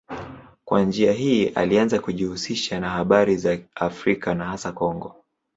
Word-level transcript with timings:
Kwa 0.65 0.81
njia 0.83 1.11
hii 1.13 1.47
alianza 1.47 1.99
kujihusisha 1.99 2.79
na 2.79 2.89
habari 2.89 3.37
za 3.37 3.57
Afrika 3.75 4.33
na 4.35 4.45
hasa 4.45 4.71
Kongo. 4.71 5.15